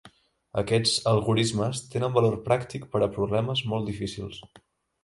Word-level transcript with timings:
Aquests 0.61 0.93
algorismes 1.11 1.83
tenen 1.93 2.17
valor 2.17 2.41
pràctic 2.51 2.89
per 2.97 3.05
a 3.05 3.13
problemes 3.21 3.65
molt 3.75 3.91
difícils. 3.93 4.43